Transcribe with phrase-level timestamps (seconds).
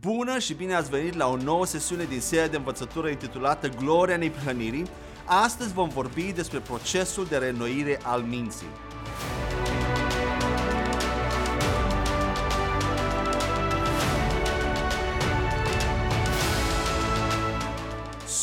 [0.00, 4.16] Bună și bine ați venit la o nouă sesiune din seria de învățătură intitulată Gloria
[4.16, 4.86] neprihănirii.
[5.24, 8.66] Astăzi vom vorbi despre procesul de reînnoire al minții.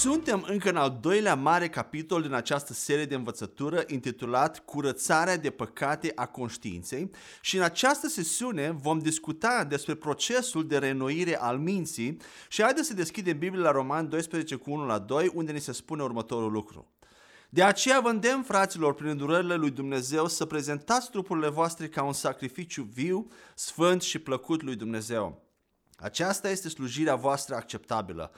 [0.02, 5.50] Suntem încă în al doilea mare capitol din această serie de învățătură intitulat Curățarea de
[5.50, 7.12] păcate a conștiinței
[7.42, 12.18] și în această sesiune vom discuta despre procesul de reînnoire al minții
[12.48, 15.72] și haideți să deschidem Biblia la Roman 12 cu 1 la 2 unde ni se
[15.72, 16.92] spune următorul lucru.
[17.50, 22.14] De aceea vă îndemn, fraților, prin îndurările lui Dumnezeu, să prezentați trupurile voastre ca un
[22.14, 25.50] sacrificiu viu, sfânt și plăcut lui Dumnezeu.
[25.98, 28.32] Aceasta este slujirea voastră acceptabilă.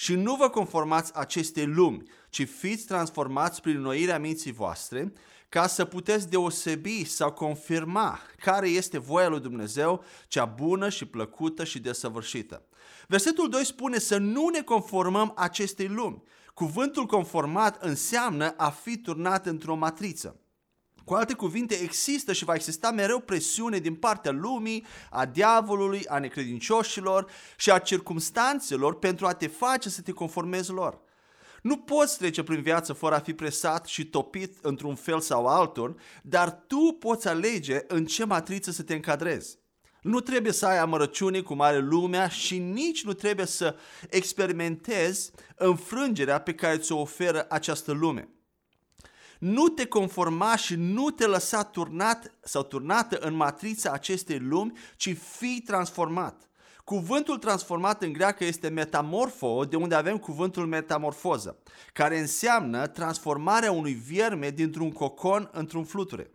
[0.00, 5.12] Și nu vă conformați acestei lumi, ci fiți transformați prin noirea minții voastre,
[5.48, 11.64] ca să puteți deosebi sau confirma care este voia lui Dumnezeu, cea bună și plăcută
[11.64, 12.62] și desăvârșită.
[13.08, 16.22] Versetul 2 spune să nu ne conformăm acestei lumi.
[16.54, 20.40] Cuvântul conformat înseamnă a fi turnat într-o matriță.
[21.04, 26.18] Cu alte cuvinte, există și va exista mereu presiune din partea lumii, a diavolului, a
[26.18, 31.00] necredincioșilor și a circumstanțelor pentru a te face să te conformezi lor.
[31.62, 35.98] Nu poți trece prin viață fără a fi presat și topit într-un fel sau altul,
[36.22, 39.58] dar tu poți alege în ce matriță să te încadrezi.
[40.02, 43.76] Nu trebuie să ai amărăciune cum are lumea și nici nu trebuie să
[44.10, 48.28] experimentezi înfrângerea pe care ți-o oferă această lume.
[49.40, 55.16] Nu te conforma și nu te lăsa turnat sau turnată în matrița acestei lumi, ci
[55.36, 56.48] fii transformat.
[56.84, 61.58] Cuvântul transformat în greacă este metamorfo, de unde avem cuvântul metamorfoză,
[61.92, 66.30] care înseamnă transformarea unui vierme dintr-un cocon într-un fluture.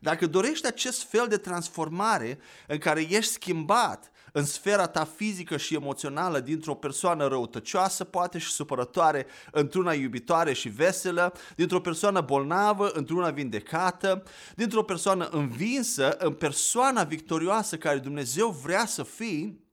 [0.00, 5.74] Dacă dorești acest fel de transformare în care ești schimbat în sfera ta fizică și
[5.74, 13.30] emoțională dintr-o persoană răutăcioasă, poate și supărătoare, într-una iubitoare și veselă, dintr-o persoană bolnavă, într-una
[13.30, 14.22] vindecată,
[14.54, 19.64] dintr-o persoană învinsă, în persoana victorioasă care Dumnezeu vrea să fii,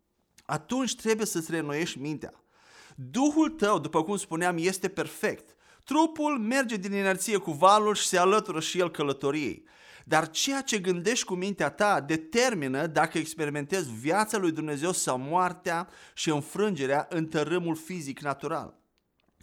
[0.45, 2.33] atunci trebuie să-ți reînnoiești mintea.
[2.95, 5.55] Duhul tău, după cum spuneam, este perfect.
[5.83, 9.63] Trupul merge din inerție cu valul și se alătură și el călătoriei.
[10.05, 15.89] Dar ceea ce gândești cu mintea ta determină dacă experimentezi viața lui Dumnezeu sau moartea
[16.13, 18.79] și înfrângerea în tărâmul fizic natural.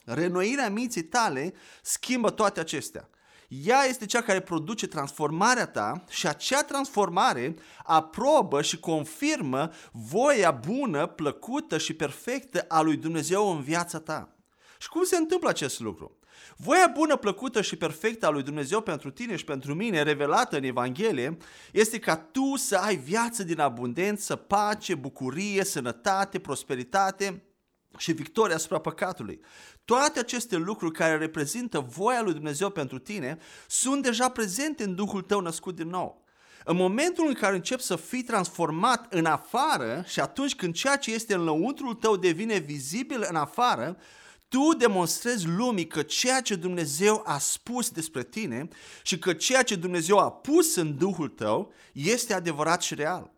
[0.04, 3.08] Renoirea minții tale schimbă toate acestea.
[3.48, 7.54] Ea este cea care produce transformarea ta și acea transformare
[7.84, 14.36] aprobă și confirmă voia bună, plăcută și perfectă a lui Dumnezeu în viața ta.
[14.78, 16.17] Și cum se întâmplă acest lucru?
[16.60, 20.62] Voia bună, plăcută și perfectă a lui Dumnezeu pentru tine și pentru mine, revelată în
[20.62, 21.36] Evanghelie,
[21.72, 27.42] este ca tu să ai viață din abundență, pace, bucurie, sănătate, prosperitate
[27.96, 29.40] și victoria asupra păcatului.
[29.84, 35.22] Toate aceste lucruri care reprezintă voia lui Dumnezeu pentru tine sunt deja prezente în Duhul
[35.22, 36.24] tău născut din nou.
[36.64, 41.12] În momentul în care începi să fii transformat în afară și atunci când ceea ce
[41.12, 43.96] este în lăuntrul tău devine vizibil în afară,
[44.48, 48.68] tu demonstrezi lumii că ceea ce Dumnezeu a spus despre tine
[49.02, 53.32] și că ceea ce Dumnezeu a pus în Duhul tău este adevărat și real.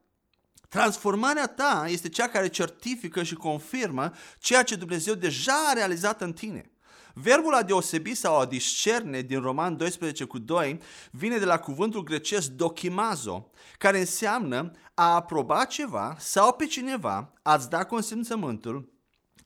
[0.69, 6.33] Transformarea ta este cea care certifică și confirmă ceea ce Dumnezeu deja a realizat în
[6.33, 6.71] tine.
[7.15, 12.03] Verbul a deosebi sau a discerne din Roman 12 cu 2 vine de la cuvântul
[12.03, 19.00] grecesc dokimazo, care înseamnă a aproba ceva sau pe cineva, a-ți da consimțământul,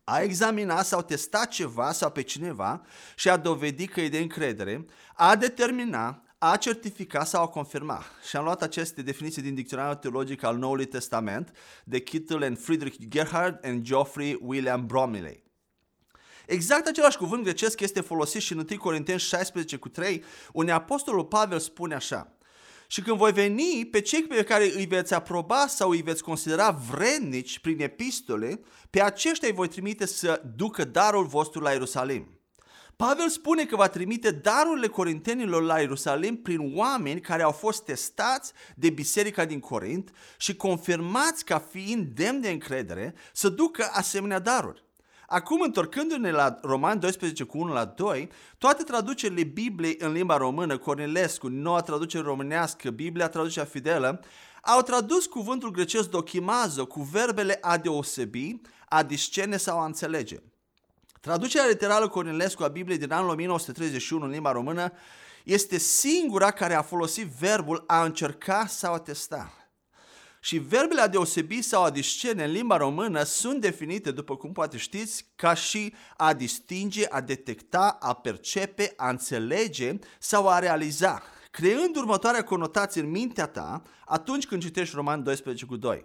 [0.05, 2.83] a examina sau testa ceva sau pe cineva
[3.17, 4.85] și a dovedi că e de încredere,
[5.15, 8.03] a determina, a certifica sau a confirma.
[8.29, 12.97] Și am luat aceste definiții din Dicționarul Teologic al Noului Testament de Kittel and Friedrich
[13.09, 15.43] Gerhard and Geoffrey William Bromley.
[16.47, 21.25] Exact același cuvânt grecesc este folosit și în 1 Corinteni 16 cu 3, unde Apostolul
[21.25, 22.29] Pavel spune așa–
[22.95, 26.71] și când voi veni, pe cei pe care îi veți aproba sau îi veți considera
[26.71, 28.61] vrednici prin epistole,
[28.91, 32.41] pe aceștia îi voi trimite să ducă darul vostru la Ierusalim.
[32.97, 38.53] Pavel spune că va trimite darurile corintenilor la Ierusalim prin oameni care au fost testați
[38.77, 44.84] de biserica din Corint și confirmați ca fiind demn de încredere să ducă asemenea daruri.
[45.35, 48.29] Acum, întorcându-ne la Roman 12 cu 1 la 2,
[48.59, 54.21] toate traducerile Bibliei în limba română, Cornilescu, noua traducere românească, Biblia traducerea fidelă,
[54.63, 60.37] au tradus cuvântul grecesc dochimazo cu verbele a deosebi, a discerne sau a înțelege.
[61.21, 64.93] Traducerea literală Cornilescu a Bibliei din anul 1931 în limba română
[65.45, 69.64] este singura care a folosit verbul a încerca sau a testa.
[70.45, 74.77] Și verbele a deosebi sau a discerne în limba română sunt definite, după cum poate
[74.77, 81.97] știți, ca și a distinge, a detecta, a percepe, a înțelege sau a realiza, creând
[81.97, 86.05] următoarea conotație în mintea ta atunci când citești Roman 12 cu 2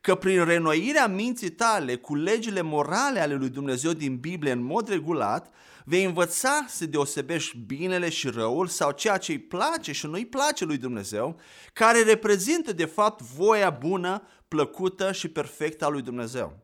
[0.00, 4.88] că prin renoirea minții tale cu legile morale ale lui Dumnezeu din Biblie în mod
[4.88, 5.50] regulat,
[5.90, 10.26] vei învăța să deosebești binele și răul sau ceea ce îi place și nu îi
[10.26, 11.40] place lui Dumnezeu,
[11.72, 16.58] care reprezintă de fapt voia bună, plăcută și perfectă a lui Dumnezeu.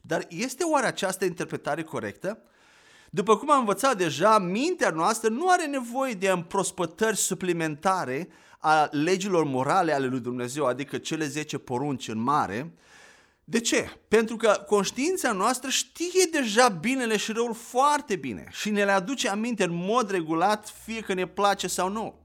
[0.00, 2.42] Dar este oare această interpretare corectă?
[3.10, 8.28] După cum am învățat deja, mintea noastră nu are nevoie de împrospătări suplimentare
[8.58, 12.74] a legilor morale ale lui Dumnezeu, adică cele 10 porunci în mare.
[13.44, 14.00] De ce?
[14.08, 19.28] Pentru că conștiința noastră știe deja binele și răul foarte bine și ne le aduce
[19.28, 22.20] aminte în mod regulat, fie că ne place sau nu.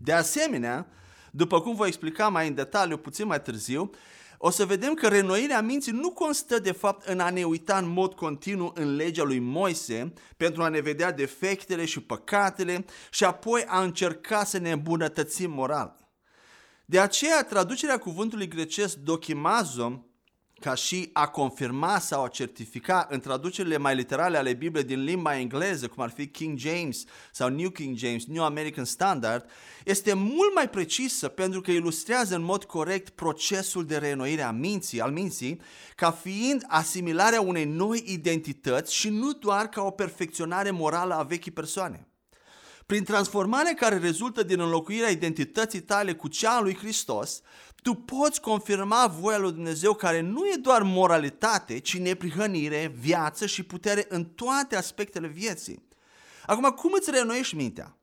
[0.00, 0.86] De asemenea,
[1.30, 3.90] după cum voi explica mai în detaliu puțin mai târziu,
[4.38, 7.88] o să vedem că renoirea minții nu constă de fapt în a ne uita în
[7.88, 13.64] mod continuu în legea lui Moise pentru a ne vedea defectele și păcatele și apoi
[13.66, 15.96] a încerca să ne îmbunătățim moral.
[16.84, 20.04] De aceea, traducerea cuvântului grecesc dokimazo
[20.64, 25.38] ca și a confirma sau a certifica în traducerile mai literale ale Bibliei din limba
[25.38, 29.50] engleză, cum ar fi King James sau New King James, New American Standard,
[29.84, 35.00] este mult mai precisă pentru că ilustrează în mod corect procesul de reînnoire a minții,
[35.00, 35.60] al minții,
[35.96, 41.52] ca fiind asimilarea unei noi identități și nu doar ca o perfecționare morală a vechii
[41.52, 42.08] persoane.
[42.86, 47.40] Prin transformarea care rezultă din înlocuirea identității tale cu cea a lui Hristos,
[47.84, 53.62] tu poți confirma voia lui Dumnezeu care nu e doar moralitate, ci neprihănire, viață și
[53.62, 55.88] putere în toate aspectele vieții.
[56.46, 57.98] Acum, cum îți reînnoiești mintea?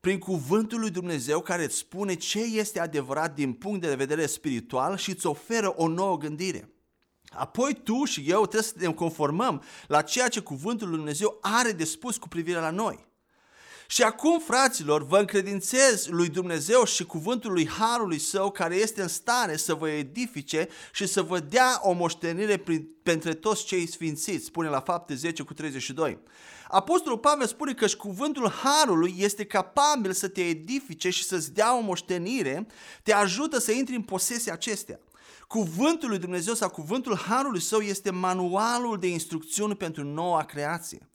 [0.00, 4.96] Prin cuvântul lui Dumnezeu care îți spune ce este adevărat din punct de vedere spiritual
[4.96, 6.70] și îți oferă o nouă gândire.
[7.28, 11.72] Apoi tu și eu trebuie să ne conformăm la ceea ce cuvântul lui Dumnezeu are
[11.72, 13.08] de spus cu privire la noi.
[13.86, 19.08] Și acum, fraților, vă încredințez lui Dumnezeu și cuvântul lui Harului Său care este în
[19.08, 24.44] stare să vă edifice și să vă dea o moștenire prin, pentru toți cei sfințiți,
[24.44, 26.18] spune la fapte 10 cu 32.
[26.68, 31.76] Apostolul Pavel spune că și cuvântul Harului este capabil să te edifice și să-ți dea
[31.76, 32.66] o moștenire,
[33.02, 35.00] te ajută să intri în posesia acestea.
[35.48, 41.08] Cuvântul lui Dumnezeu sau cuvântul Harului Său este manualul de instrucțiuni pentru noua creație.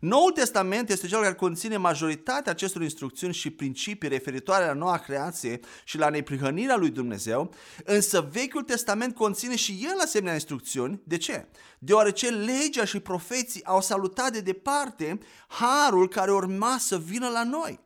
[0.00, 5.60] Noul Testament este cel care conține majoritatea acestor instrucțiuni și principii referitoare la noua creație
[5.84, 7.54] și la neprihănirea lui Dumnezeu,
[7.84, 11.00] însă Vechiul Testament conține și el asemenea instrucțiuni.
[11.04, 11.46] De ce?
[11.78, 15.18] Deoarece legea și profeții au salutat de departe
[15.48, 17.80] harul care urma să vină la noi.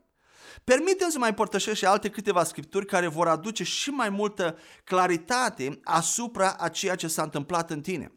[0.65, 5.81] Permitem să mai împărtășesc și alte câteva scripturi care vor aduce și mai multă claritate
[5.85, 8.13] asupra a ceea ce s-a întâmplat în tine.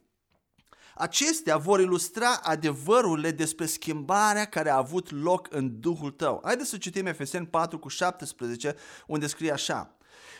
[1.01, 6.41] Acestea vor ilustra adevărurile despre schimbarea care a avut loc în Duhul tău.
[6.43, 8.75] Haideți să citim Efeseni 4 cu 17,
[9.07, 9.95] unde scrie așa.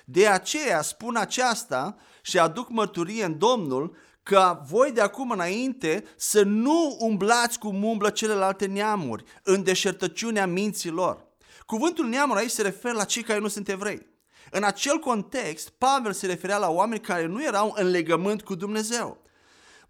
[0.05, 6.43] De aceea spun aceasta și aduc mărturie în Domnul că voi de acum înainte să
[6.43, 11.25] nu umblați cum umblă celelalte neamuri în deșertăciunea minților.
[11.65, 14.07] Cuvântul neamuri aici se referă la cei care nu sunt evrei.
[14.51, 19.29] În acel context, Pavel se referea la oameni care nu erau în legământ cu Dumnezeu.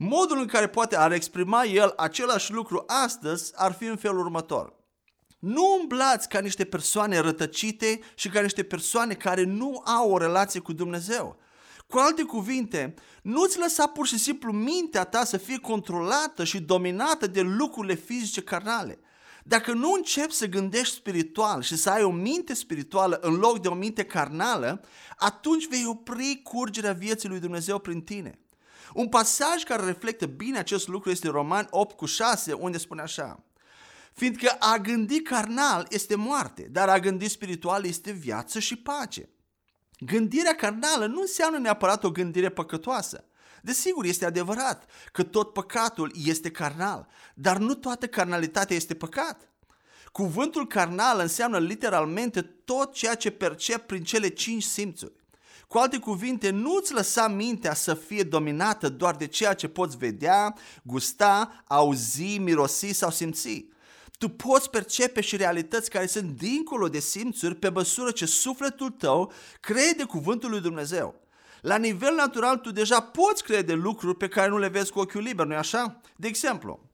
[0.04, 4.74] Modul în care poate ar exprima el același lucru astăzi ar fi în felul următor.
[5.40, 10.60] Nu umblați ca niște persoane rătăcite și ca niște persoane care nu au o relație
[10.60, 11.38] cu Dumnezeu.
[11.88, 12.94] Cu alte cuvinte,
[13.24, 18.42] nu-ți lăsa pur și simplu mintea ta să fie controlată și dominată de lucrurile fizice
[18.42, 19.00] carnale.
[19.44, 23.68] Dacă nu începi să gândești spiritual și să ai o minte spirituală în loc de
[23.68, 24.82] o minte carnală,
[25.18, 28.41] atunci vei opri curgerea vieții lui Dumnezeu prin tine.
[28.94, 33.44] Un pasaj care reflectă bine acest lucru este Roman 8 cu 6, unde spune așa.
[34.14, 39.30] Fiindcă a gândi carnal este moarte, dar a gândi spiritual este viață și pace.
[40.00, 43.26] Gândirea carnală nu înseamnă neapărat o gândire păcătoasă.
[43.62, 49.50] Desigur, este adevărat că tot păcatul este carnal, dar nu toată carnalitatea este păcat.
[50.12, 55.21] Cuvântul carnal înseamnă literalmente tot ceea ce percep prin cele cinci simțuri.
[55.72, 60.56] Cu alte cuvinte, nu-ți lăsa mintea să fie dominată doar de ceea ce poți vedea,
[60.84, 63.66] gusta, auzi, mirosi sau simți.
[64.18, 69.32] Tu poți percepe și realități care sunt dincolo de simțuri pe măsură ce sufletul tău
[69.60, 71.16] crede cuvântul lui Dumnezeu.
[71.62, 75.22] La nivel natural, tu deja poți crede lucruri pe care nu le vezi cu ochiul
[75.22, 76.02] liber, nu-i așa?
[76.16, 76.90] De exemplu,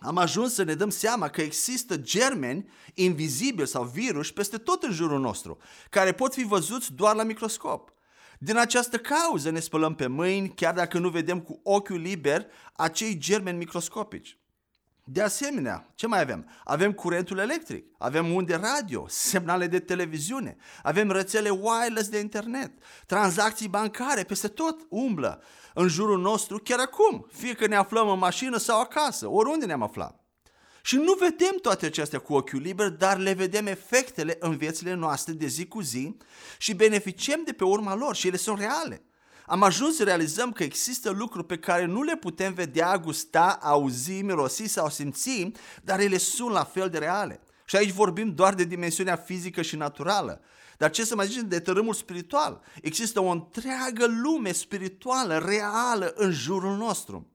[0.00, 4.92] am ajuns să ne dăm seama că există germeni invizibili sau virus peste tot în
[4.92, 5.58] jurul nostru,
[5.88, 7.92] care pot fi văzuți doar la microscop.
[8.42, 13.18] Din această cauză ne spălăm pe mâini, chiar dacă nu vedem cu ochiul liber acei
[13.18, 14.38] germeni microscopici.
[15.04, 16.50] De asemenea, ce mai avem?
[16.64, 22.72] Avem curentul electric, avem unde radio, semnale de televiziune, avem rețele wireless de internet,
[23.06, 25.42] tranzacții bancare, peste tot umblă
[25.74, 29.82] în jurul nostru chiar acum, fie că ne aflăm în mașină sau acasă, oriunde ne-am
[29.82, 30.19] aflat.
[30.82, 35.32] Și nu vedem toate acestea cu ochiul liber, dar le vedem efectele în viețile noastre
[35.32, 36.16] de zi cu zi
[36.58, 39.04] și beneficiem de pe urma lor și ele sunt reale.
[39.46, 44.22] Am ajuns să realizăm că există lucruri pe care nu le putem vedea, gusta, auzi,
[44.22, 47.40] mirosi sau simți, dar ele sunt la fel de reale.
[47.64, 50.40] Și aici vorbim doar de dimensiunea fizică și naturală.
[50.76, 52.62] Dar ce să mai zicem de tărâmul spiritual?
[52.82, 57.29] Există o întreagă lume spirituală, reală în jurul nostru.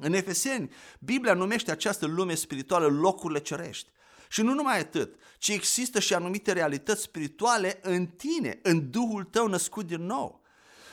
[0.00, 3.88] În Efeseni, Biblia numește această lume spirituală locurile cerești.
[4.28, 9.46] Și nu numai atât, ci există și anumite realități spirituale în tine, în Duhul tău
[9.46, 10.42] născut din nou.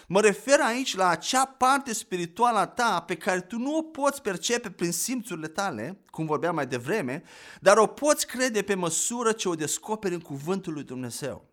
[0.08, 4.22] Mă refer aici la acea parte spirituală a ta pe care tu nu o poți
[4.22, 7.24] percepe prin simțurile tale, cum vorbeam mai devreme,
[7.62, 11.50] dar o poți crede pe măsură ce o descoperi în cuvântul lui Dumnezeu.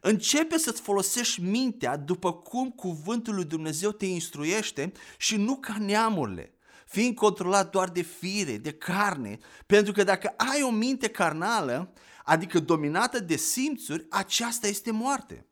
[0.00, 6.53] Începe să-ți folosești mintea după cum cuvântul lui Dumnezeu te instruiește și nu ca neamurile
[6.86, 11.92] fiind controlat doar de fire, de carne, pentru că dacă ai o minte carnală,
[12.24, 15.46] adică dominată de simțuri, aceasta este moarte.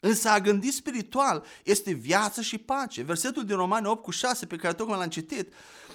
[0.00, 3.02] Însă a gândi spiritual este viață și pace.
[3.02, 5.52] Versetul din Romani 8 cu 6 pe care tocmai l-am citit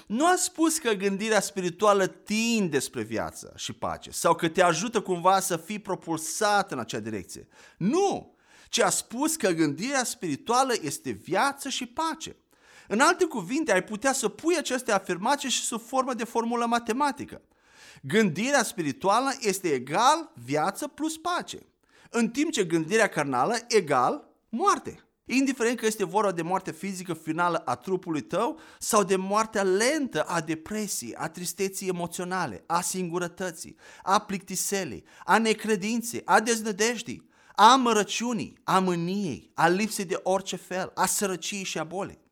[0.08, 5.02] nu a spus că gândirea spirituală tinde spre viață și pace sau că te ajută
[5.02, 7.48] cumva să fii propulsat în acea direcție.
[7.78, 8.38] Nu!
[8.70, 12.36] Ci a spus că gândirea spirituală este viață și pace.
[12.88, 17.42] În alte cuvinte, ai putea să pui aceste afirmații și sub formă de formulă matematică.
[18.02, 21.60] Gândirea spirituală este egal viață plus pace,
[22.10, 25.04] în timp ce gândirea carnală egal moarte.
[25.26, 30.22] Indiferent că este vorba de moarte fizică finală a trupului tău sau de moartea lentă
[30.22, 38.58] a depresiei, a tristeții emoționale, a singurătății, a plictiselii, a necredinței, a deznădejdii, a mărăciunii,
[38.64, 42.23] a mâniei, a lipsei de orice fel, a sărăciei și a bolii.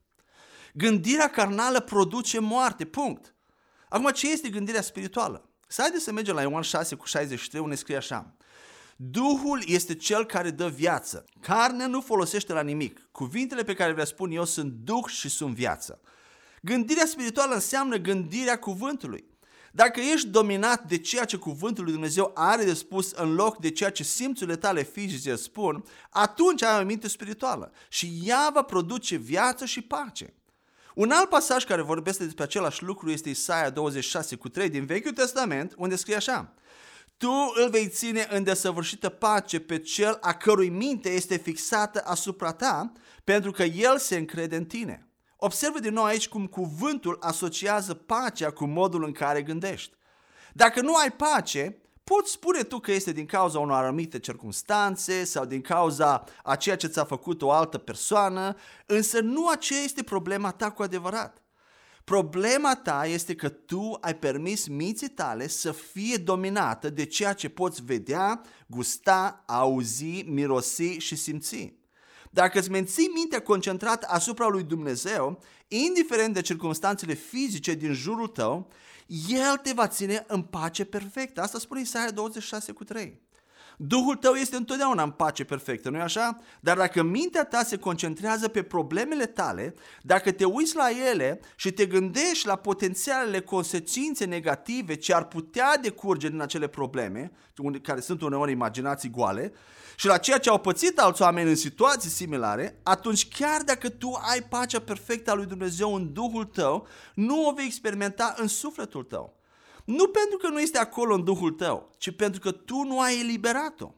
[0.74, 3.36] Gândirea carnală produce moarte, punct.
[3.90, 5.50] Acum, ce este gândirea spirituală?
[5.68, 8.36] Să haideți să mergem la Ioan 6 cu 63, unde scrie așa.
[8.96, 11.25] Duhul este cel care dă viață.
[11.40, 13.08] Carnea nu folosește la nimic.
[13.12, 16.01] Cuvintele pe care le spun eu sunt duh și sunt viață.
[16.62, 19.30] Gândirea spirituală înseamnă gândirea cuvântului.
[19.72, 23.72] Dacă ești dominat de ceea ce cuvântul lui Dumnezeu are de spus în loc de
[23.72, 29.16] ceea ce simțurile tale fizice spun, atunci ai o minte spirituală și ea va produce
[29.16, 30.34] viață și pace.
[30.96, 35.12] Un alt pasaj care vorbește despre același lucru este Isaia 26 cu 3 din Vechiul
[35.12, 36.54] Testament, unde scrie așa.
[37.18, 42.52] Tu îl vei ține în desăvârșită pace pe cel a cărui minte este fixată asupra
[42.52, 42.92] ta,
[43.24, 45.06] pentru că el se încrede în tine.
[45.38, 49.94] Observă din nou aici cum cuvântul asociază pacea cu modul în care gândești.
[50.54, 55.46] Dacă nu ai pace, Poți spune tu că este din cauza unor anumite circunstanțe sau
[55.46, 58.55] din cauza a ceea ce ți-a făcut o altă persoană,
[58.86, 61.41] însă nu aceea este problema ta cu adevărat.
[62.03, 67.50] Problema ta este că tu ai permis minții tale să fie dominată de ceea ce
[67.50, 71.79] poți vedea, gusta, auzi, mirosi și simți.
[72.31, 78.72] Dacă îți menții mintea concentrată asupra lui Dumnezeu, indiferent de circunstanțele fizice din jurul tău,
[79.27, 81.41] El te va ține în pace perfectă.
[81.41, 83.22] Asta spune Isaia 26 cu 3.
[83.84, 86.38] Duhul tău este întotdeauna în pace perfectă, nu-i așa?
[86.60, 91.72] Dar dacă mintea ta se concentrează pe problemele tale, dacă te uiți la ele și
[91.72, 97.32] te gândești la potențialele consecințe negative ce ar putea decurge din acele probleme,
[97.82, 99.54] care sunt uneori imaginații goale,
[99.96, 104.20] și la ceea ce au pățit alți oameni în situații similare, atunci chiar dacă tu
[104.32, 109.04] ai pacea perfectă a lui Dumnezeu în Duhul tău, nu o vei experimenta în sufletul
[109.04, 109.41] tău.
[109.86, 113.20] Nu pentru că nu este acolo în Duhul tău, ci pentru că tu nu ai
[113.20, 113.94] eliberat-o.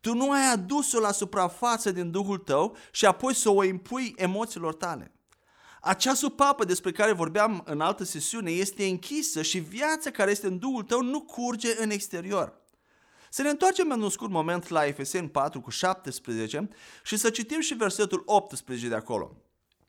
[0.00, 4.74] Tu nu ai adus-o la suprafață din Duhul tău și apoi să o impui emoțiilor
[4.74, 5.12] tale.
[5.80, 10.58] Acea supapă despre care vorbeam în altă sesiune este închisă și viața care este în
[10.58, 12.56] Duhul tău nu curge în exterior.
[13.30, 16.68] Să ne întoarcem în un scurt moment la Efeseni 4 cu 17
[17.04, 19.36] și să citim și versetul 18 de acolo.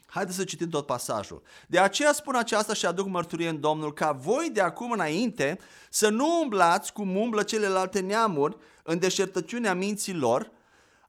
[0.09, 1.41] Haideți să citim tot pasajul.
[1.67, 6.09] De aceea spun aceasta și aduc mărturie în Domnul ca voi de acum înainte să
[6.09, 10.51] nu umblați cum umblă celelalte neamuri în deșertăciunea minților,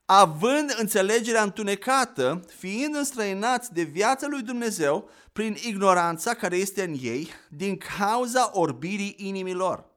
[0.05, 7.29] având înțelegerea întunecată, fiind înstrăinați de viața lui Dumnezeu prin ignoranța care este în ei,
[7.49, 9.90] din cauza orbirii inimilor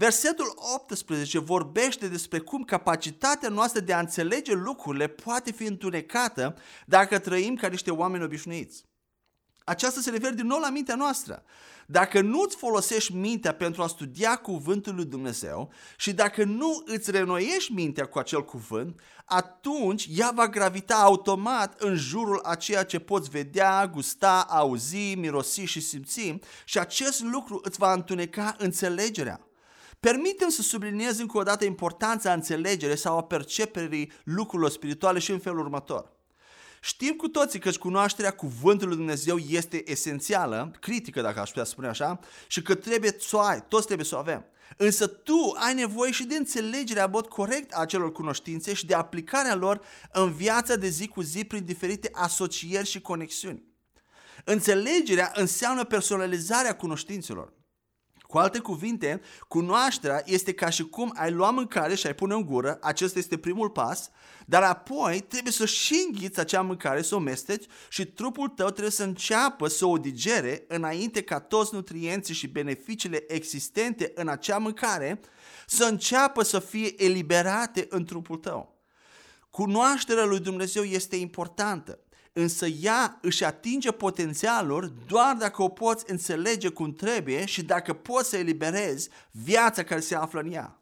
[0.00, 7.18] Versetul 18 vorbește despre cum capacitatea noastră de a înțelege lucrurile poate fi întunecată dacă
[7.18, 8.84] trăim ca niște oameni obișnuiți.
[9.64, 11.42] Aceasta se referă din nou la mintea noastră.
[11.86, 17.10] Dacă nu îți folosești mintea pentru a studia cuvântul lui Dumnezeu și dacă nu îți
[17.10, 22.98] renoiești mintea cu acel cuvânt, atunci ea va gravita automat în jurul a ceea ce
[22.98, 29.49] poți vedea, gusta, auzi, mirosi și simți și acest lucru îți va întuneca înțelegerea.
[30.00, 35.38] Permitem să subliniez încă o dată importanța înțelegerii sau a perceperii lucrurilor spirituale și în
[35.38, 36.12] felul următor.
[36.80, 41.88] Știm cu toții că cunoașterea cuvântului Lui Dumnezeu este esențială, critică dacă aș putea spune
[41.88, 44.44] așa, și că trebuie să o ai, toți trebuie să o avem.
[44.76, 49.54] Însă tu ai nevoie și de înțelegerea mod corect a acelor cunoștințe și de aplicarea
[49.54, 49.80] lor
[50.12, 53.64] în viața de zi cu zi prin diferite asocieri și conexiuni.
[54.44, 57.52] Înțelegerea înseamnă personalizarea cunoștințelor.
[58.30, 62.44] Cu alte cuvinte, cunoașterea este ca și cum ai lua mâncare și ai pune în
[62.44, 64.10] gură, acesta este primul pas,
[64.46, 68.90] dar apoi trebuie să și înghiți acea mâncare, să o mesteci și trupul tău trebuie
[68.90, 75.20] să înceapă să o digere înainte ca toți nutrienții și beneficiile existente în acea mâncare
[75.66, 78.78] să înceapă să fie eliberate în trupul tău.
[79.50, 81.98] Cunoașterea lui Dumnezeu este importantă
[82.40, 88.28] însă ea își atinge potențialul doar dacă o poți înțelege cum trebuie și dacă poți
[88.28, 90.80] să eliberezi viața care se află în ea.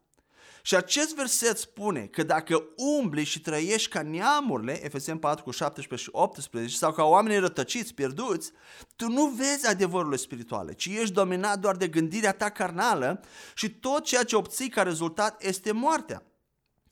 [0.62, 6.08] Și acest verset spune că dacă umbli și trăiești ca neamurile, Efesem 4 cu 17
[6.08, 8.52] și 18, sau ca oamenii rătăciți, pierduți,
[8.96, 13.20] tu nu vezi adevărurile spirituale, ci ești dominat doar de gândirea ta carnală
[13.54, 16.22] și tot ceea ce obții ca rezultat este moartea.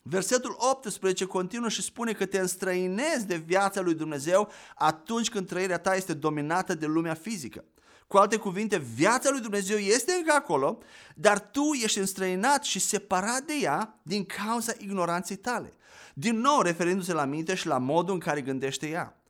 [0.09, 5.79] Versetul 18 continuă și spune că te înstrăinezi de viața lui Dumnezeu atunci când trăirea
[5.79, 7.65] ta este dominată de lumea fizică.
[8.07, 10.79] Cu alte cuvinte, viața lui Dumnezeu este încă acolo,
[11.15, 15.73] dar tu ești înstrăinat și separat de ea din cauza ignoranței tale.
[16.15, 19.21] Din nou, referindu-se la minte și la modul în care gândește ea.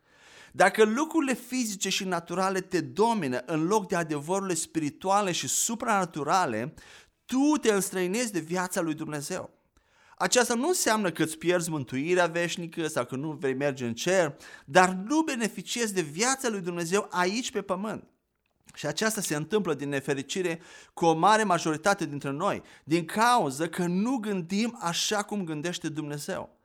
[0.52, 6.74] Dacă lucrurile fizice și naturale te domină în loc de adevărurile spirituale și supranaturale,
[7.24, 9.56] tu te înstrăinezi de viața lui Dumnezeu.
[10.18, 14.36] Aceasta nu înseamnă că îți pierzi mântuirea veșnică sau că nu vei merge în cer,
[14.64, 18.04] dar nu beneficiezi de viața lui Dumnezeu aici pe pământ.
[18.74, 20.60] Și aceasta se întâmplă din nefericire
[20.94, 26.58] cu o mare majoritate dintre noi, din cauza că nu gândim așa cum gândește Dumnezeu.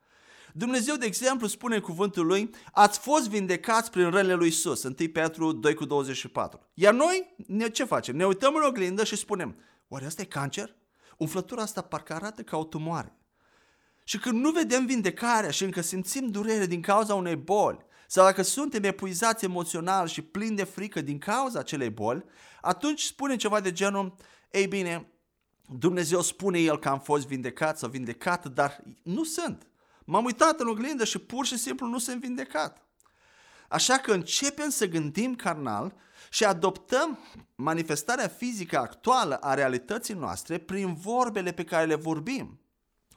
[0.52, 4.94] Dumnezeu, de exemplu, spune în cuvântul lui, ați fost vindecați prin rănile lui Isus, 1
[5.12, 6.68] Petru 2 cu 24.
[6.74, 8.16] Iar noi, ne, ce facem?
[8.16, 9.56] Ne uităm în oglindă și spunem,
[9.88, 10.74] oare asta e cancer?
[11.16, 13.16] Umflătura asta parcă arată ca o tumoare.
[14.04, 18.42] Și când nu vedem vindecarea și încă simțim durere din cauza unei boli, sau dacă
[18.42, 22.24] suntem epuizați emoțional și plini de frică din cauza acelei boli,
[22.60, 24.14] atunci spune ceva de genul,
[24.50, 25.12] ei bine,
[25.78, 29.66] Dumnezeu spune El că am fost vindecat sau vindecată, dar nu sunt.
[30.04, 32.86] M-am uitat în oglindă și pur și simplu nu sunt vindecat.
[33.68, 35.94] Așa că începem să gândim carnal
[36.30, 37.18] și adoptăm
[37.54, 42.61] manifestarea fizică actuală a realității noastre prin vorbele pe care le vorbim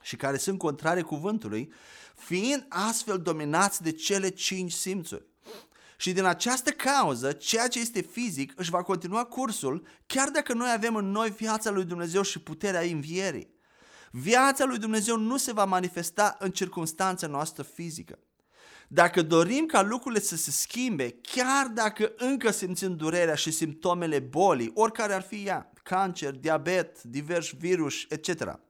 [0.06, 1.74] și care sunt contrare cuvântului,
[2.16, 5.26] fiind astfel dominați de cele cinci simțuri.
[5.98, 10.72] Și din această cauză, ceea ce este fizic își va continua cursul, chiar dacă noi
[10.74, 13.54] avem în noi viața lui Dumnezeu și puterea învierii.
[14.12, 18.20] Viața lui Dumnezeu nu se va manifesta în circunstanța noastră fizică.
[18.88, 24.72] Dacă dorim ca lucrurile să se schimbe, chiar dacă încă simțim durerea și simptomele bolii,
[24.74, 28.64] oricare ar fi ea, cancer, diabet, diversi virus, etc.,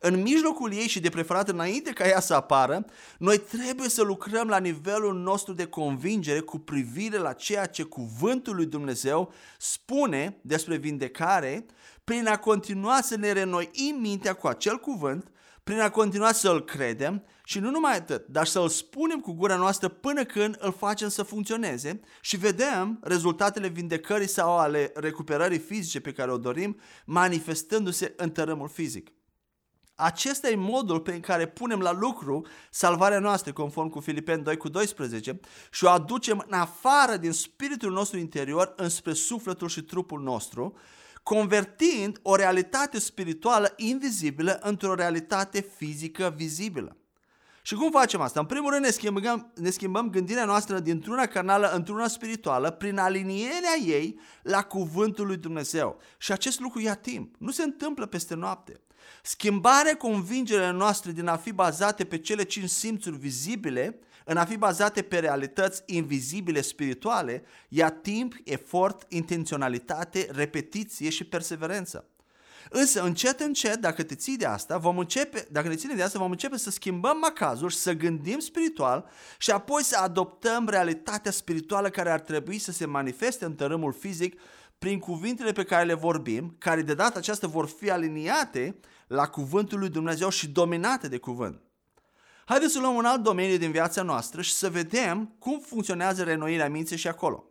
[0.00, 2.84] în mijlocul ei și de preferat înainte ca ea să apară,
[3.18, 8.54] noi trebuie să lucrăm la nivelul nostru de convingere cu privire la ceea ce cuvântul
[8.54, 11.66] lui Dumnezeu spune despre vindecare,
[12.04, 15.28] prin a continua să ne renoim mintea cu acel cuvânt,
[15.64, 19.32] prin a continua să îl credem și nu numai atât, dar să îl spunem cu
[19.32, 25.58] gura noastră până când îl facem să funcționeze și vedem rezultatele vindecării sau ale recuperării
[25.58, 29.12] fizice pe care o dorim manifestându-se în tărâmul fizic.
[29.96, 34.68] Acesta e modul prin care punem la lucru salvarea noastră, conform cu Filipeni 2 cu
[34.68, 40.76] 12, și o aducem în afară din spiritul nostru interior înspre sufletul și trupul nostru,
[41.22, 46.96] convertind o realitate spirituală invizibilă într-o realitate fizică vizibilă.
[47.62, 48.40] Și cum facem asta?
[48.40, 53.76] În primul rând ne schimbăm, ne schimbăm gândirea noastră dintr-una carnală într-una spirituală prin alinierea
[53.84, 55.98] ei la cuvântul lui Dumnezeu.
[56.18, 57.34] Și acest lucru ia timp.
[57.38, 58.80] Nu se întâmplă peste noapte.
[59.22, 64.56] Schimbarea convingerea noastre din a fi bazate pe cele cinci simțuri vizibile în a fi
[64.56, 72.08] bazate pe realități invizibile spirituale ia timp, efort, intenționalitate, repetiție și perseverență.
[72.70, 76.18] Însă, încet, încet, dacă te ții de asta, vom începe, dacă ne ținem de asta,
[76.18, 81.88] vom începe să schimbăm macazul și să gândim spiritual și apoi să adoptăm realitatea spirituală
[81.88, 84.40] care ar trebui să se manifeste în tărâmul fizic
[84.78, 89.78] prin cuvintele pe care le vorbim, care de data aceasta vor fi aliniate la cuvântul
[89.78, 91.62] lui Dumnezeu și dominate de cuvânt.
[92.44, 96.68] Haideți să luăm un alt domeniu din viața noastră și să vedem cum funcționează renoirea
[96.68, 97.44] minții și acolo.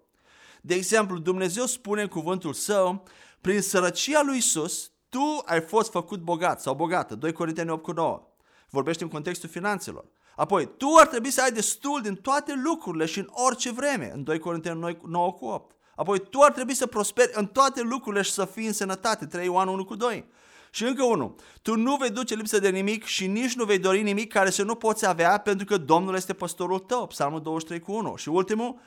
[0.61, 3.03] De exemplu, Dumnezeu spune în cuvântul său,
[3.41, 7.15] prin sărăcia lui Isus, tu ai fost făcut bogat sau bogată.
[7.15, 8.27] 2 Corinteni 8 cu 9.
[8.69, 10.05] Vorbește în contextul finanțelor.
[10.35, 14.23] Apoi, tu ar trebui să ai destul din toate lucrurile și în orice vreme, în
[14.23, 15.75] 2 Corinteni 9 cu 8.
[15.95, 19.45] Apoi, tu ar trebui să prosperi în toate lucrurile și să fii în sănătate, 3
[19.45, 20.25] Ioan 1 cu 2.
[20.71, 24.01] Și încă unul, tu nu vei duce lipsă de nimic și nici nu vei dori
[24.01, 27.91] nimic care să nu poți avea pentru că Domnul este păstorul tău, Psalmul 23 cu
[27.91, 28.15] 1.
[28.15, 28.79] Și ultimul,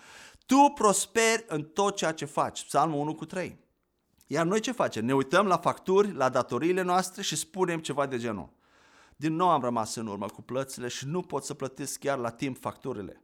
[0.46, 3.58] tu prosperi în tot ceea ce faci, Psalmul 1 cu 3.
[4.26, 5.04] Iar noi ce facem?
[5.04, 8.48] Ne uităm la facturi, la datoriile noastre și spunem ceva de genul.
[9.16, 12.30] Din nou am rămas în urmă cu plățile și nu pot să plătesc chiar la
[12.30, 13.22] timp facturile.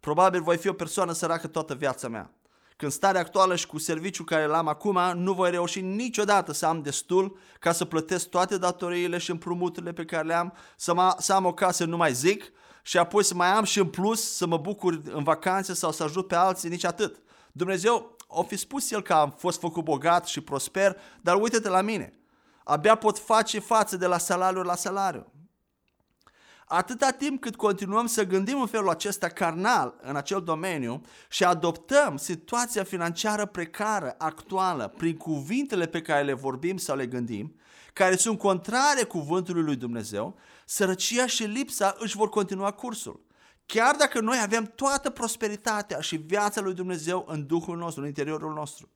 [0.00, 2.30] Probabil voi fi o persoană săracă toată viața mea.
[2.76, 6.82] Când starea actuală și cu serviciul care l-am acum, nu voi reuși niciodată să am
[6.82, 11.32] destul ca să plătesc toate datoriile și împrumuturile pe care le am, să, mă, să
[11.32, 14.46] am o casă, nu mai zic, și apoi să mai am și în plus să
[14.46, 17.22] mă bucur în vacanțe sau să ajut pe alții, nici atât.
[17.52, 21.80] Dumnezeu o fi spus el că am fost făcut bogat și prosper, dar uite-te la
[21.80, 22.12] mine.
[22.64, 25.32] Abia pot face față de la salariu la salariu.
[26.66, 32.16] Atâta timp cât continuăm să gândim în felul acesta carnal în acel domeniu și adoptăm
[32.16, 37.56] situația financiară precară actuală prin cuvintele pe care le vorbim sau le gândim,
[37.92, 43.22] care sunt contrare cuvântului lui Dumnezeu, sărăcia și lipsa își vor continua cursul.
[43.66, 48.52] Chiar dacă noi avem toată prosperitatea și viața lui Dumnezeu în Duhul nostru, în interiorul
[48.52, 48.88] nostru.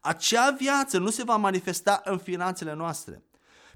[0.00, 3.22] Acea viață nu se va manifesta în finanțele noastre.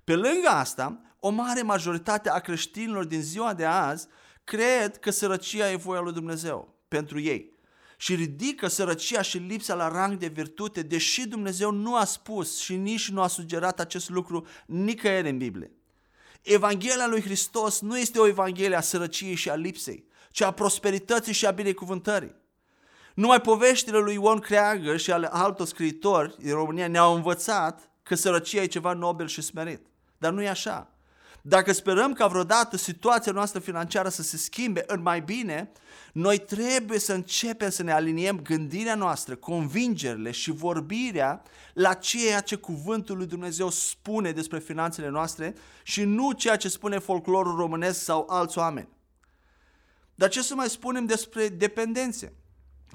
[0.07, 4.07] Pe lângă asta, o mare majoritate a creștinilor din ziua de azi
[4.45, 7.53] cred că sărăcia e voia lui Dumnezeu pentru ei
[7.97, 12.77] și ridică sărăcia și lipsa la rang de virtute, deși Dumnezeu nu a spus și
[12.77, 15.73] nici nu a sugerat acest lucru nicăieri în Biblie.
[16.43, 21.33] Evanghelia lui Hristos nu este o evanghelie a sărăciei și a lipsei, ci a prosperității
[21.33, 22.35] și a binecuvântării.
[23.15, 28.63] Numai poveștile lui Ion Creagă și ale altor scriitori din România ne-au învățat că sărăcia
[28.63, 29.87] e ceva nobil și smerit.
[30.19, 30.91] Dar nu e așa.
[31.43, 35.71] Dacă sperăm ca vreodată situația noastră financiară să se schimbe în mai bine,
[36.13, 42.57] noi trebuie să începem să ne aliniem gândirea noastră, convingerile și vorbirea la ceea ce
[42.57, 48.27] cuvântul lui Dumnezeu spune despre finanțele noastre și nu ceea ce spune folclorul românesc sau
[48.29, 48.89] alți oameni.
[50.15, 52.33] Dar ce să mai spunem despre dependențe?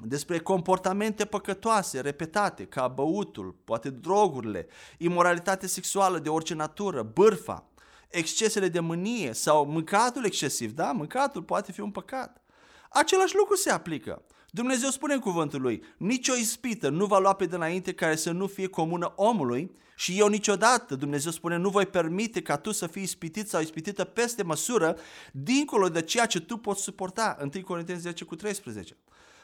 [0.00, 4.66] Despre comportamente păcătoase, repetate, ca băutul, poate drogurile,
[4.98, 7.66] imoralitate sexuală de orice natură, bârfa,
[8.08, 10.72] excesele de mânie sau mâncatul excesiv.
[10.72, 12.42] Da, mâncatul poate fi un păcat.
[12.90, 14.22] Același lucru se aplică.
[14.50, 18.46] Dumnezeu spune în cuvântul lui, nicio ispită nu va lua pe dinainte care să nu
[18.46, 23.02] fie comună omului și eu niciodată, Dumnezeu spune, nu voi permite ca tu să fii
[23.02, 24.96] ispitit sau ispitită peste măsură,
[25.32, 27.36] dincolo de ceea ce tu poți suporta.
[27.54, 28.96] 1 Corinteni 10 cu 13.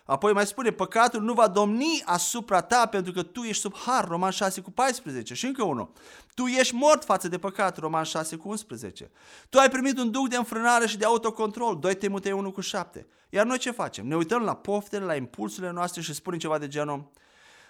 [0.09, 4.09] Apoi mai spune, păcatul nu va domni asupra ta pentru că tu ești sub har,
[4.09, 5.35] Roman 6 cu 14.
[5.35, 5.93] Și încă unul,
[6.35, 9.11] tu ești mort față de păcat, Roman 6 cu 11.
[9.49, 13.07] Tu ai primit un duc de înfrânare și de autocontrol, 2 Timotei 1 cu 7.
[13.29, 14.07] Iar noi ce facem?
[14.07, 17.11] Ne uităm la poftele, la impulsurile noastre și spunem ceva de genul,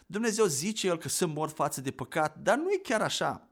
[0.06, 3.47] Dumnezeu zice El că sunt mort față de păcat, dar nu e chiar așa.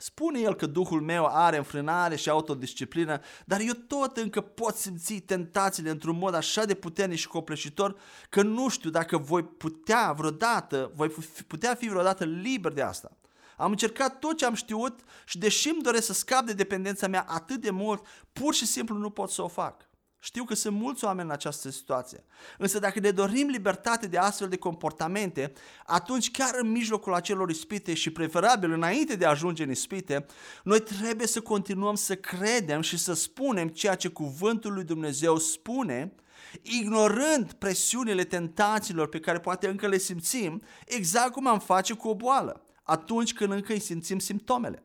[0.00, 5.14] Spune el că Duhul meu are înfrânare și autodisciplină, dar eu tot încă pot simți
[5.14, 7.96] tentațiile într-un mod așa de puternic și copleșitor
[8.28, 11.08] că nu știu dacă voi putea vreodată, voi
[11.46, 13.16] putea fi vreodată liber de asta.
[13.56, 17.24] Am încercat tot ce am știut și deși îmi doresc să scap de dependența mea
[17.28, 19.89] atât de mult, pur și simplu nu pot să o fac.
[20.22, 22.24] Știu că sunt mulți oameni în această situație.
[22.58, 25.52] Însă dacă ne dorim libertate de astfel de comportamente,
[25.86, 30.26] atunci chiar în mijlocul acelor ispite și preferabil înainte de a ajunge în ispite,
[30.64, 36.14] noi trebuie să continuăm să credem și să spunem ceea ce cuvântul lui Dumnezeu spune,
[36.62, 42.14] ignorând presiunile tentațiilor pe care poate încă le simțim, exact cum am face cu o
[42.14, 44.84] boală, atunci când încă îi simțim simptomele.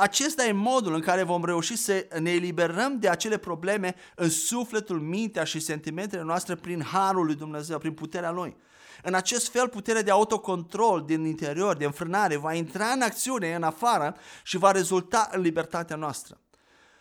[0.00, 5.00] Acesta e modul în care vom reuși să ne eliberăm de acele probleme în sufletul,
[5.00, 8.56] mintea și sentimentele noastre prin harul lui Dumnezeu, prin puterea Lui.
[9.02, 13.62] În acest fel, puterea de autocontrol din interior, de înfrânare, va intra în acțiune în
[13.62, 16.40] afară și va rezulta în libertatea noastră.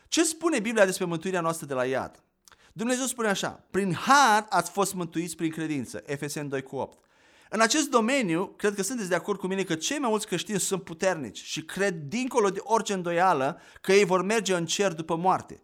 [0.07, 2.23] Ce spune Biblia despre mântuirea noastră de la iad?
[2.73, 7.03] Dumnezeu spune așa, prin har ați fost mântuiți prin credință, Efeseni 2 cu 8.
[7.51, 10.59] În acest domeniu, cred că sunteți de acord cu mine că cei mai mulți creștini
[10.59, 15.15] sunt puternici și cred dincolo de orice îndoială că ei vor merge în cer după
[15.15, 15.63] moarte.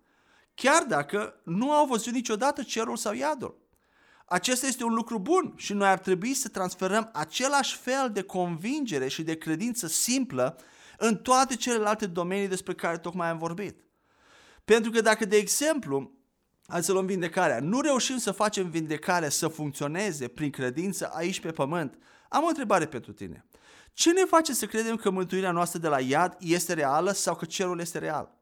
[0.53, 3.63] Chiar dacă nu au văzut niciodată cerul sau iadul.
[4.25, 9.07] Acesta este un lucru bun și noi ar trebui să transferăm același fel de convingere
[9.07, 10.57] și de credință simplă
[10.97, 13.79] în toate celelalte domenii despre care tocmai am vorbit.
[14.65, 16.11] Pentru că dacă, de exemplu,
[16.67, 21.51] hai să luăm vindecarea, nu reușim să facem vindecarea să funcționeze prin credință aici pe
[21.51, 21.97] pământ,
[22.29, 23.45] am o întrebare pentru tine.
[23.93, 27.45] Ce ne face să credem că mântuirea noastră de la iad este reală sau că
[27.45, 28.33] cerul este real?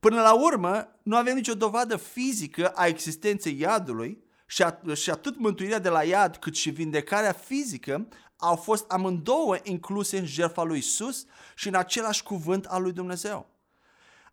[0.00, 5.38] Până la urmă, nu avem nicio dovadă fizică a existenței iadului și, at- și atât
[5.38, 10.78] mântuirea de la iad cât și vindecarea fizică au fost amândouă incluse în jertfa lui
[10.78, 11.24] Isus
[11.54, 13.53] și în același cuvânt al lui Dumnezeu.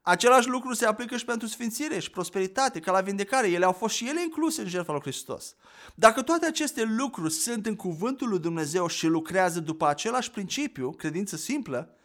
[0.01, 3.49] Același lucru se aplică și pentru sfințire și prosperitate, ca la vindecare.
[3.49, 5.55] Ele au fost și ele incluse în jertfa lui Hristos.
[5.95, 11.35] Dacă toate aceste lucruri sunt în cuvântul lui Dumnezeu și lucrează după același principiu, credință
[11.35, 11.95] simplă,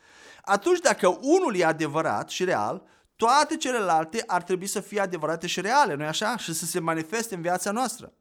[0.43, 2.83] atunci dacă unul e adevărat și real,
[3.17, 6.37] toate celelalte ar trebui să fie adevărate și reale, nu-i așa?
[6.37, 8.13] Și să se manifeste în viața noastră.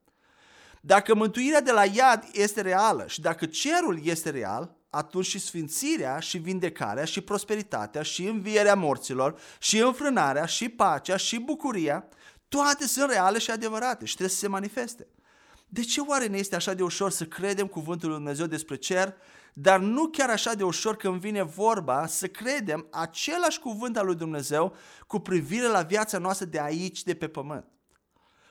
[0.81, 6.19] Dacă mântuirea de la iad este reală și dacă cerul este real, atunci și sfințirea
[6.19, 12.08] și vindecarea și prosperitatea și învierea morților și înfrânarea și pacea și bucuria,
[12.47, 15.08] toate sunt reale și adevărate și trebuie să se manifeste.
[15.67, 19.15] De ce oare ne este așa de ușor să credem cuvântul lui Dumnezeu despre cer,
[19.53, 24.15] dar nu chiar așa de ușor când vine vorba să credem același cuvânt al lui
[24.15, 24.75] Dumnezeu
[25.08, 27.65] cu privire la viața noastră de aici, de pe pământ?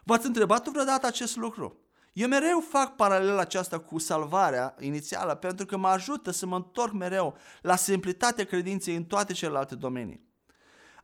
[0.02, 1.83] V-ați întrebat vreodată acest lucru?
[2.14, 6.92] Eu mereu fac paralela aceasta cu salvarea inițială pentru că mă ajută să mă întorc
[6.92, 10.20] mereu la simplitatea credinței în toate celelalte domenii.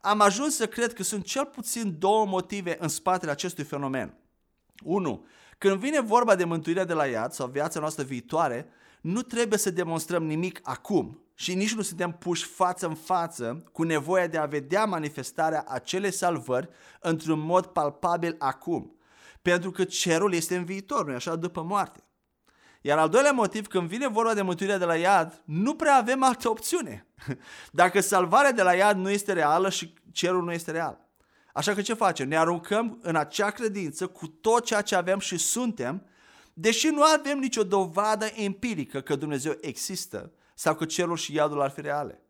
[0.01, 4.15] Am ajuns să cred că sunt cel puțin două motive în spatele acestui fenomen.
[4.85, 5.27] 1.
[5.59, 8.69] Când vine vorba de mântuirea de la iad sau viața noastră viitoare,
[9.01, 13.83] nu trebuie să demonstrăm nimic acum și nici nu suntem puși față în față cu
[13.83, 16.69] nevoia de a vedea manifestarea acelei salvări
[17.01, 18.95] într-un mod palpabil acum–
[19.43, 22.05] pentru că cerul este în viitor, nu așa, după moarte.
[22.81, 26.23] Iar al doilea motiv, când vine vorba de mântuirea de la iad, nu prea avem
[26.23, 27.07] altă opțiune.
[27.71, 31.09] Dacă salvarea de la iad nu este reală și cerul nu este real.
[31.53, 32.29] Așa că ce facem?
[32.29, 36.07] Ne aruncăm în acea credință cu tot ceea ce avem și suntem,
[36.53, 41.71] deși nu avem nicio dovadă empirică că Dumnezeu există sau că cerul și iadul ar
[41.71, 42.23] fi reale.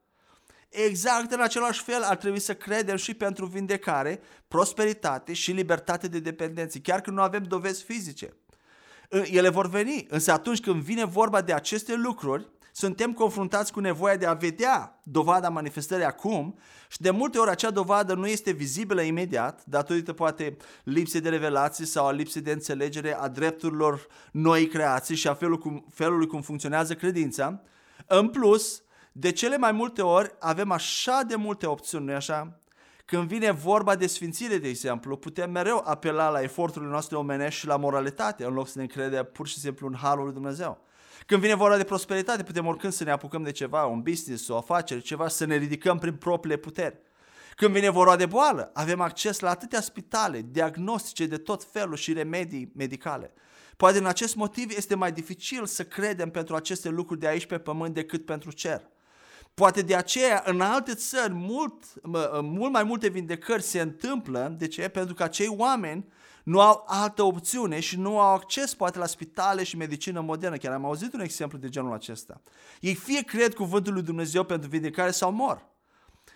[0.70, 6.18] Exact în același fel ar trebui să credem și pentru vindecare, prosperitate și libertate de
[6.18, 8.36] dependență, chiar când nu avem dovezi fizice.
[9.10, 14.16] Ele vor veni, însă atunci când vine vorba de aceste lucruri, suntem confruntați cu nevoia
[14.16, 19.00] de a vedea dovada manifestării acum și de multe ori acea dovadă nu este vizibilă
[19.00, 25.16] imediat, datorită poate lipsei de revelații sau a lipsei de înțelegere a drepturilor noi creații
[25.16, 27.62] și a felul cum, felului cum funcționează credința.
[28.06, 32.60] În plus, de cele mai multe ori avem așa de multe opțiuni, nu așa?
[33.04, 37.66] Când vine vorba de sfințire, de exemplu, putem mereu apela la eforturile noastre omenești și
[37.66, 40.84] la moralitate, în loc să ne încredem pur și simplu în harul lui Dumnezeu.
[41.26, 44.56] Când vine vorba de prosperitate, putem oricând să ne apucăm de ceva, un business, o
[44.56, 46.98] afacere, ceva, să ne ridicăm prin propriile puteri.
[47.56, 52.12] Când vine vorba de boală, avem acces la atâtea spitale, diagnostice de tot felul și
[52.12, 53.32] remedii medicale.
[53.76, 57.58] Poate în acest motiv este mai dificil să credem pentru aceste lucruri de aici pe
[57.58, 58.89] pământ decât pentru cer.
[59.54, 61.84] Poate de aceea în alte țări mult,
[62.42, 64.54] mult mai multe vindecări se întâmplă.
[64.58, 64.88] De ce?
[64.88, 69.62] Pentru că acei oameni nu au altă opțiune și nu au acces poate la spitale
[69.62, 70.56] și medicină modernă.
[70.56, 72.40] Chiar am auzit un exemplu de genul acesta.
[72.80, 75.68] Ei fie cred cuvântul lui Dumnezeu pentru vindecare sau mor.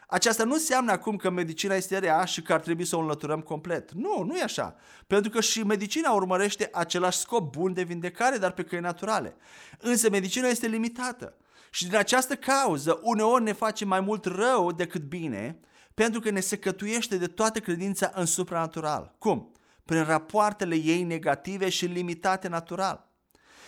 [0.07, 3.41] Aceasta nu înseamnă acum că medicina este rea și că ar trebui să o înlăturăm
[3.41, 3.93] complet.
[3.93, 4.77] Nu, nu e așa.
[5.07, 9.37] Pentru că și medicina urmărește același scop bun de vindecare, dar pe căi naturale.
[9.79, 11.35] Însă medicina este limitată.
[11.75, 15.61] Și din această cauză, uneori ne face mai mult rău decât bine,
[15.95, 19.15] pentru că ne secătuiește de toată credința în supranatural.
[19.19, 19.53] Cum?
[19.85, 23.11] Prin rapoartele ei negative și limitate natural.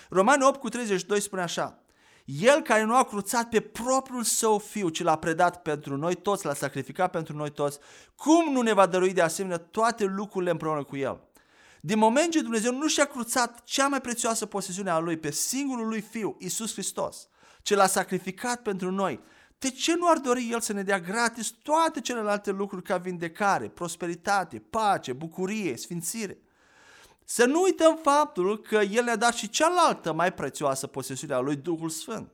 [0.08, 1.84] Romani 8 cu 32 spune așa,
[2.24, 6.46] El care nu a cruțat pe propriul său fiu, ci l-a predat pentru noi toți,
[6.46, 7.78] l-a sacrificat pentru noi toți,
[8.16, 11.20] cum nu ne va dărui de asemenea toate lucrurile împreună cu El?
[11.80, 15.88] Din moment ce Dumnezeu nu și-a cruțat cea mai prețioasă posesiune a Lui pe singurul
[15.88, 17.28] Lui Fiu, Isus Hristos,
[17.66, 19.20] ce l-a sacrificat pentru noi,
[19.58, 23.68] de ce nu ar dori El să ne dea gratis toate celelalte lucruri ca vindecare,
[23.68, 26.38] prosperitate, pace, bucurie, sfințire?
[27.24, 31.56] Să nu uităm faptul că El ne-a dat și cealaltă mai prețioasă posesiune a Lui,
[31.56, 32.32] Duhul Sfânt.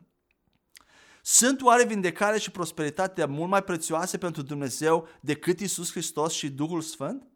[1.22, 6.80] Sunt oare vindecare și prosperitate mult mai prețioase pentru Dumnezeu decât Isus Hristos și Duhul
[6.80, 7.31] Sfânt?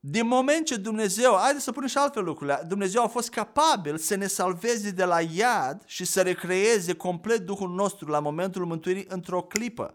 [0.00, 4.14] Din moment ce Dumnezeu, haideți să punem și altfel lucrurile, Dumnezeu a fost capabil să
[4.14, 9.42] ne salveze de la iad și să recreeze complet Duhul nostru la momentul mântuirii într-o
[9.42, 9.94] clipă.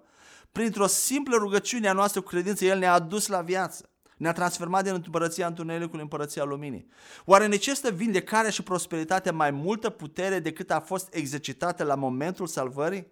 [0.52, 3.90] Printr-o simplă rugăciune a noastră cu credință, El ne-a adus la viață.
[4.18, 6.88] Ne-a transformat din împărăția întunericului în împărăția luminii.
[7.26, 13.08] Oare necesită vindecarea și prosperitatea mai multă putere decât a fost exercitată la momentul salvării?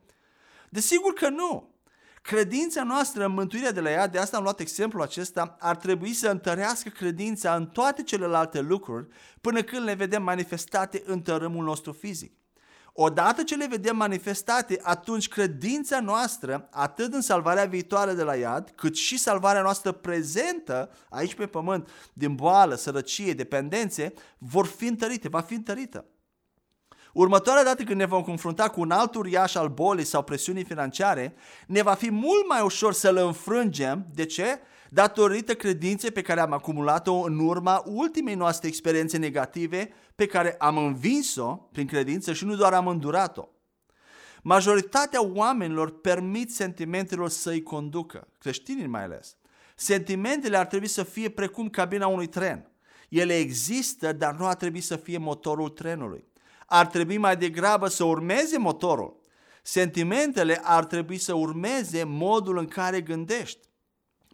[0.69, 1.71] Desigur că nu.
[2.22, 6.14] Credința noastră în mântuirea de la ea, de asta am luat exemplul acesta, ar trebui
[6.14, 9.08] să întărească credința în toate celelalte lucruri
[9.42, 12.34] până când le vedem manifestate în tărâmul nostru fizic.
[12.94, 18.72] Odată ce le vedem manifestate, atunci credința noastră, atât în salvarea viitoare de la iad,
[18.76, 25.28] cât și salvarea noastră prezentă aici pe pământ, din boală, sărăcie, dependențe, vor fi întărite,
[25.30, 26.06] va fi întărită.
[27.13, 31.36] Următoarea dată când ne vom confrunta cu un alt uriaș al bolii sau presiunii financiare,
[31.67, 34.08] ne va fi mult mai ușor să-l înfrângem.
[34.13, 34.60] De ce?
[34.89, 40.78] Datorită credinței pe care am acumulat-o în urma ultimei noastre experiențe negative pe care am
[40.78, 43.47] învins-o prin credință și nu doar am îndurat-o.
[44.41, 49.36] Majoritatea oamenilor permit sentimentelor să-i conducă, creștinii mai ales.
[49.76, 52.71] Sentimentele ar trebui să fie precum cabina unui tren.
[53.10, 56.31] Ele există, dar nu ar trebui să fie motorul trenului
[56.74, 59.20] ar trebui mai degrabă să urmeze motorul.
[59.62, 63.60] Sentimentele ar trebui să urmeze modul în care gândești.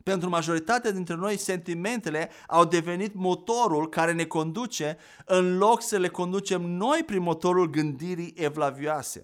[0.04, 6.08] Pentru majoritatea dintre noi, sentimentele au devenit motorul care ne conduce în loc să le
[6.08, 9.22] conducem noi prin motorul gândirii evlavioase.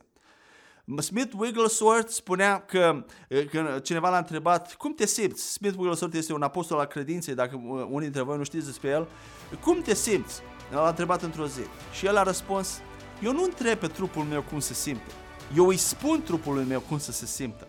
[0.97, 3.05] Smith Wigglesworth spunea că,
[3.51, 5.51] că cineva l-a întrebat cum te simți?
[5.51, 9.07] Smith Wigglesworth este un apostol al credinței, dacă unii dintre voi nu știți despre el.
[9.61, 10.41] Cum te simți?
[10.71, 11.61] L-a întrebat într-o zi.
[11.93, 12.81] Și el a răspuns,
[13.23, 15.11] eu nu întreb pe trupul meu cum se simte.
[15.55, 17.67] Eu îi spun trupului meu cum să se simtă.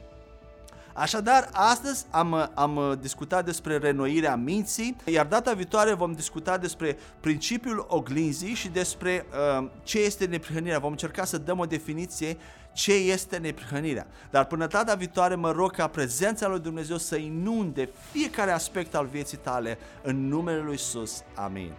[0.97, 7.87] Așadar, astăzi am, am discutat despre renoirea minții, iar data viitoare vom discuta despre principiul
[7.89, 9.27] oglinzii și despre
[9.61, 10.79] uh, ce este neprihănirea.
[10.79, 12.37] Vom încerca să dăm o definiție
[12.73, 14.07] ce este neprihănirea.
[14.31, 19.07] Dar până data viitoare mă rog ca prezența lui Dumnezeu să inunde fiecare aspect al
[19.07, 21.23] vieții tale în numele lui Isus.
[21.35, 21.73] Amin.